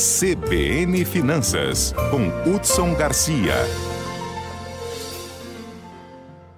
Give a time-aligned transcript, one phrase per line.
[0.00, 3.52] CBN Finanças, com Hudson Garcia.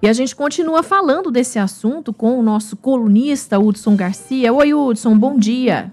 [0.01, 4.53] E a gente continua falando desse assunto com o nosso colunista Hudson Garcia.
[4.53, 5.91] Oi, Hudson, bom dia.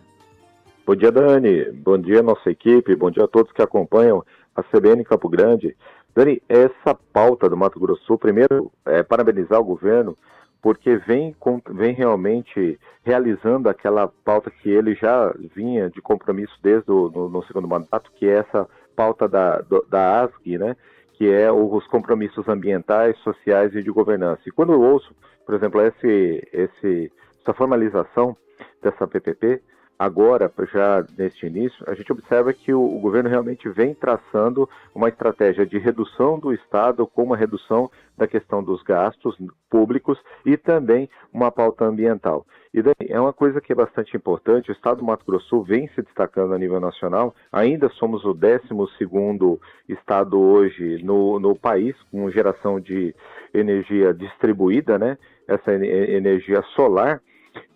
[0.87, 1.73] Bom dia, Dani.
[1.73, 2.95] Bom dia, nossa equipe.
[2.95, 4.25] Bom dia a todos que acompanham
[4.55, 5.77] a CBN Campo Grande.
[6.15, 10.17] Dani, essa pauta do Mato Grosso Sul, primeiro, é parabenizar o governo
[10.63, 11.35] porque vem,
[11.71, 17.43] vem realmente realizando aquela pauta que ele já vinha de compromisso desde o no, no
[17.45, 20.77] segundo mandato, que é essa pauta da, da ASG, né,
[21.15, 24.43] que é os compromissos ambientais, sociais e de governança.
[24.47, 25.15] E quando eu ouço,
[25.47, 28.37] por exemplo, esse, esse, essa formalização
[28.83, 29.63] dessa PPP,
[30.01, 35.11] agora, já neste início, a gente observa que o, o, governo realmente vem traçando uma
[35.11, 39.37] estratégia de redução do Estado com uma redução da questão dos gastos
[39.69, 42.47] públicos e também uma pauta ambiental.
[42.73, 45.87] E daí, é uma coisa que é bastante importante, o Estado do Mato Grosso vem
[45.89, 52.31] se destacando a nível nacional, ainda somos o 12º Estado hoje no, no país, com
[52.31, 53.15] geração de
[53.53, 55.19] energia distribuída, né?
[55.47, 57.21] essa energia solar,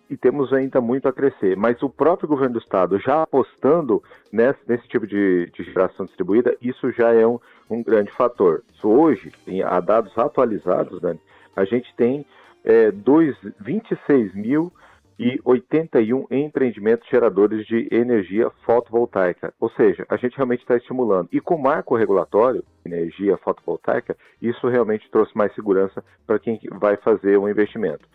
[0.09, 1.55] e temos ainda muito a crescer.
[1.55, 6.55] Mas o próprio governo do estado já apostando nesse, nesse tipo de, de, geração distribuída,
[6.61, 7.39] isso já é um,
[7.69, 8.63] um grande fator.
[8.83, 11.19] Hoje, em, a dados atualizados, Dani,
[11.55, 12.25] a gente tem
[12.63, 19.51] é, dois, 26.081 empreendimentos geradores de energia fotovoltaica.
[19.59, 21.29] Ou seja, a gente realmente está estimulando.
[21.31, 26.97] E com o marco regulatório, energia fotovoltaica, isso realmente trouxe mais segurança para quem vai
[26.97, 28.05] fazer o investimento.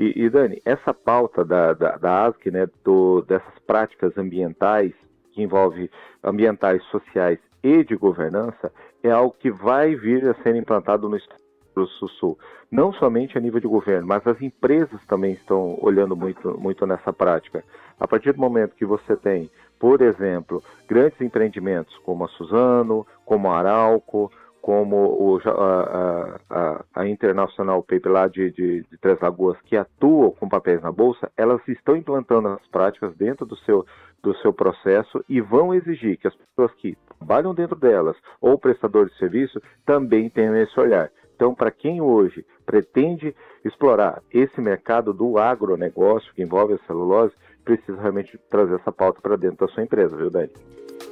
[0.00, 4.94] E, e Dani, essa pauta da, da, da ASC, né, do, dessas práticas ambientais,
[5.30, 5.90] que envolve
[6.24, 11.42] ambientais, sociais e de governança, é algo que vai vir a ser implantado no Estado
[11.74, 12.38] do Sul.
[12.70, 17.12] Não somente a nível de governo, mas as empresas também estão olhando muito, muito nessa
[17.12, 17.62] prática.
[17.98, 23.50] A partir do momento que você tem, por exemplo, grandes empreendimentos como a Suzano, como
[23.50, 29.58] a Arauco, como o, a, a, a, International Paper lá de, de, de, Três Lagoas,
[29.62, 33.86] que atuam com papéis na Bolsa, elas estão implantando as práticas dentro do seu,
[34.22, 39.12] do seu processo e vão exigir que as pessoas que trabalham dentro delas ou prestadores
[39.12, 41.10] de serviço também tenham esse olhar.
[41.40, 43.34] Então, para quem hoje pretende
[43.64, 47.32] explorar esse mercado do agronegócio que envolve a celulose,
[47.64, 50.50] precisa realmente trazer essa pauta para dentro da sua empresa, viu, Dani?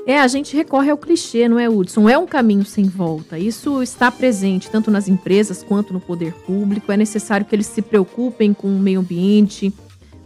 [0.07, 2.11] É, a gente recorre ao clichê, não é, Hudson?
[2.11, 3.39] É um caminho sem volta.
[3.39, 6.93] Isso está presente tanto nas empresas quanto no poder público.
[6.93, 9.73] É necessário que eles se preocupem com o meio ambiente,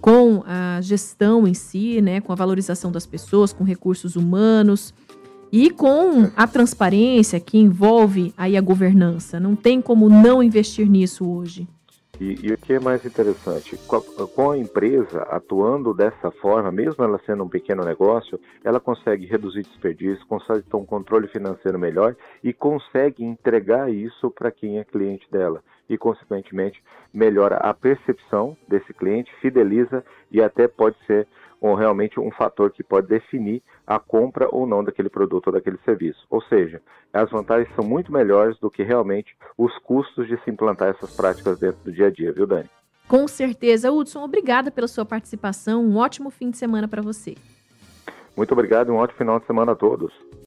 [0.01, 4.93] com a gestão em si, né, com a valorização das pessoas, com recursos humanos
[5.53, 9.39] e com a transparência que envolve aí a governança.
[9.39, 11.69] Não tem como não investir nisso hoje.
[12.21, 16.71] E, e, o que é mais interessante, com a, com a, empresa atuando dessa forma,
[16.71, 21.79] mesmo ela sendo um pequeno negócio, ela consegue reduzir desperdício, consegue ter um controle financeiro
[21.79, 22.15] melhor
[22.45, 25.65] e consegue entregar isso para quem é cliente dela.
[25.89, 26.83] E, consequentemente,
[27.13, 31.27] melhora a percepção desse cliente, fideliza e até pode ser
[31.63, 35.79] ou realmente um fator que pode definir a compra ou não daquele produto ou daquele
[35.85, 36.27] serviço.
[36.29, 36.83] Ou seja,
[37.13, 41.59] as vantagens são muito melhores do que realmente os custos de se implantar essas práticas
[41.61, 42.69] dentro do dia a dia, viu, Dani?
[43.07, 43.93] Com certeza.
[43.93, 45.85] Hudson, obrigada pela sua participação.
[45.85, 47.37] Um ótimo fim de semana para você.
[48.37, 50.13] Muito obrigado e um ótimo final de semana a todos.